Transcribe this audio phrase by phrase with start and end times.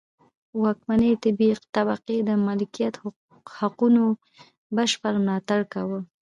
[0.61, 1.11] واکمنې
[1.73, 2.95] طبقې د مالکیت
[3.57, 4.03] حقونو
[4.75, 5.99] بشپړ ملاتړ کاوه.